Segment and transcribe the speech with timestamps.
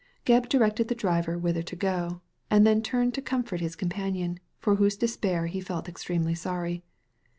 [0.25, 4.77] Gebb directed the driver whither to go, and then turned to comfort his companion, for
[4.77, 6.81] whose despair he felt extremely sorry.